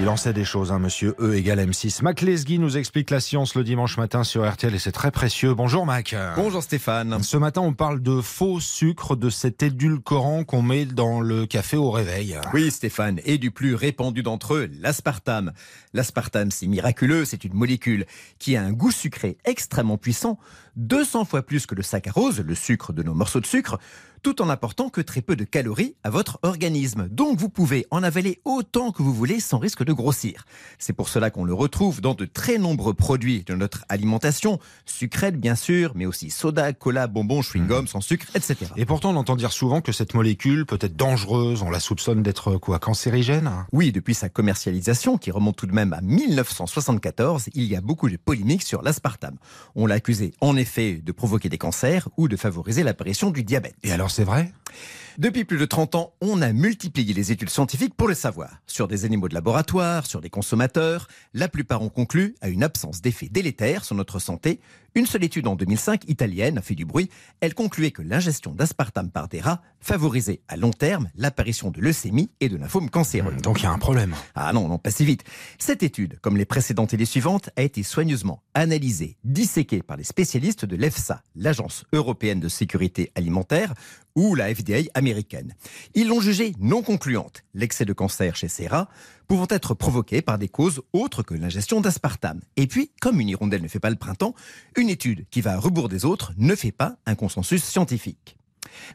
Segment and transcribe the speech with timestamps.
[0.00, 2.02] Il en sait des choses, hein, monsieur E égale M6.
[2.02, 5.54] Mac Lesguy nous explique la science le dimanche matin sur RTL et c'est très précieux.
[5.54, 6.14] Bonjour Mac.
[6.36, 7.22] Bonjour Stéphane.
[7.22, 11.76] Ce matin, on parle de faux sucre, de cet édulcorant qu'on met dans le café
[11.76, 12.38] au réveil.
[12.54, 15.52] Oui Stéphane, et du plus répandu d'entre eux, l'aspartame.
[15.92, 18.06] L'aspartame, c'est miraculeux, c'est une molécule
[18.38, 20.38] qui a un goût sucré extrêmement puissant,
[20.76, 23.78] 200 fois plus que le saccharose, le sucre de nos morceaux de sucre,
[24.26, 27.06] tout en apportant que très peu de calories à votre organisme.
[27.08, 30.46] Donc vous pouvez en avaler autant que vous voulez sans risque de grossir.
[30.80, 35.38] C'est pour cela qu'on le retrouve dans de très nombreux produits de notre alimentation, sucrètes
[35.38, 38.56] bien sûr, mais aussi soda, cola, bonbons, chewing-gum sans sucre, etc.
[38.76, 41.62] Et pourtant, on entend dire souvent que cette molécule peut être dangereuse.
[41.62, 45.92] On la soupçonne d'être quoi Cancérigène Oui, depuis sa commercialisation, qui remonte tout de même
[45.92, 49.36] à 1974, il y a beaucoup de polémiques sur l'aspartame.
[49.76, 53.76] On l'a accusé en effet de provoquer des cancers ou de favoriser l'apparition du diabète.
[53.84, 54.50] Et alors, c'est vrai?
[55.18, 58.60] Depuis plus de 30 ans, on a multiplié les études scientifiques pour le savoir.
[58.66, 63.00] Sur des animaux de laboratoire, sur des consommateurs, la plupart ont conclu à une absence
[63.00, 64.60] d'effet délétère sur notre santé.
[64.94, 67.10] Une seule étude en 2005, italienne, a fait du bruit.
[67.40, 72.30] Elle concluait que l'ingestion d'aspartame par des rats favorisait à long terme l'apparition de leucémie
[72.40, 73.36] et de lymphome cancéreux.
[73.42, 74.14] Donc il y a un problème.
[74.34, 75.24] Ah non, non, pas si vite.
[75.58, 80.04] Cette étude, comme les précédentes et les suivantes, a été soigneusement analysée, disséquée par les
[80.04, 83.74] spécialistes de l'EFSA, l'Agence européenne de sécurité alimentaire,
[84.16, 85.54] ou la FDA américaine.
[85.94, 88.88] Ils l'ont jugée non concluante, l'excès de cancer chez ces rats
[89.28, 92.40] pouvant être provoqué par des causes autres que l'ingestion d'aspartame.
[92.56, 94.34] Et puis, comme une hirondelle ne fait pas le printemps,
[94.76, 98.36] une étude qui va à rebours des autres ne fait pas un consensus scientifique.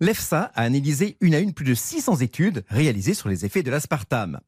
[0.00, 3.70] L'EFSA a analysé une à une plus de 600 études réalisées sur les effets de
[3.70, 4.40] l'aspartame.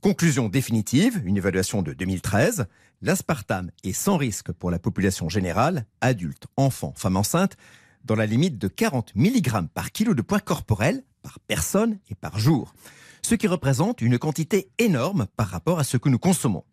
[0.00, 2.66] Conclusion définitive, une évaluation de 2013,
[3.02, 7.56] l'aspartame est sans risque pour la population générale, adultes, enfants, femmes enceintes,
[8.04, 12.38] dans la limite de 40 mg par kilo de poids corporel par personne et par
[12.38, 12.74] jour,
[13.22, 16.64] ce qui représente une quantité énorme par rapport à ce que nous consommons.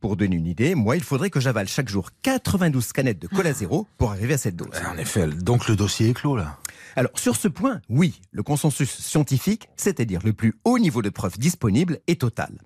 [0.00, 3.52] Pour donner une idée, moi, il faudrait que j'avale chaque jour 92 canettes de cola
[3.52, 4.68] zéro pour arriver à cette dose.
[4.92, 6.58] En effet, donc le dossier est clos là.
[6.94, 11.38] Alors, sur ce point, oui, le consensus scientifique, c'est-à-dire le plus haut niveau de preuve
[11.38, 12.58] disponible, est total.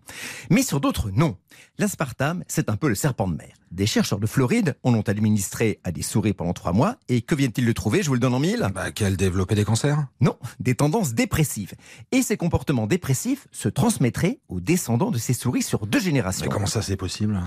[0.50, 1.36] Mais sur d'autres, non.
[1.78, 3.54] L'aspartame, c'est un peu le serpent de mer.
[3.70, 7.34] Des chercheurs de Floride en ont administré à des souris pendant trois mois, et que
[7.34, 8.02] viennent-ils de trouver?
[8.02, 10.06] Je vous le donne en mille Bah, qu'elle développait des cancers?
[10.20, 11.74] Non, des tendances dépressives.
[12.12, 16.46] Et ces comportements dépressifs se transmettraient aux descendants de ces souris sur deux générations.
[16.46, 17.40] Mais comment ça c'est possible?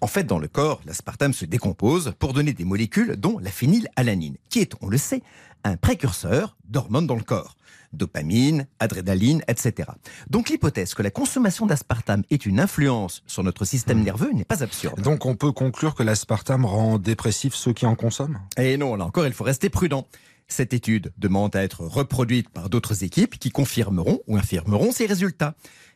[0.00, 4.36] En fait, dans le corps, l'aspartame se décompose pour donner des molécules dont la phénylalanine,
[4.48, 5.22] qui est, on le sait,
[5.64, 7.56] un précurseur d'hormones dans le corps.
[7.92, 9.88] Dopamine, adrénaline, etc.
[10.28, 14.62] Donc l'hypothèse que la consommation d'aspartame ait une influence sur notre système nerveux n'est pas
[14.62, 15.00] absurde.
[15.00, 18.40] Donc on peut conclure que l'aspartame rend dépressif ceux qui en consomment?
[18.56, 20.06] Et non, là encore, il faut rester prudent.
[20.48, 25.54] Cette étude demande à être reproduite par d'autres équipes qui confirmeront ou infirmeront ces résultats.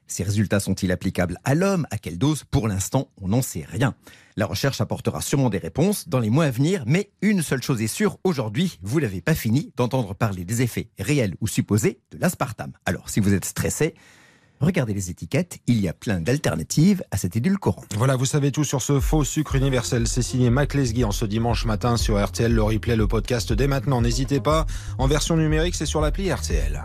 [0.09, 1.87] Ces résultats sont-ils applicables à l'homme?
[1.91, 2.45] À quelle dose?
[2.51, 3.95] Pour l'instant, on n'en sait rien.
[4.37, 7.83] La recherche apportera sûrement des réponses dans les mois à venir, mais une seule chose
[7.83, 12.19] est sûre, aujourd'hui, vous n'avez pas fini d'entendre parler des effets réels ou supposés de
[12.19, 12.73] l'aspartame.
[12.87, 13.95] Alors, si vous êtes stressé,
[14.61, 17.85] regardez les étiquettes, il y a plein d'alternatives à cet édulcorant.
[17.97, 20.09] Voilà, vous savez tout sur ce faux sucre universel.
[20.09, 22.53] C'est signé Mac en ce dimanche matin sur RTL.
[22.53, 24.01] Le replay, le podcast dès maintenant.
[24.01, 24.67] N'hésitez pas.
[24.99, 26.85] En version numérique, c'est sur l'appli RTL.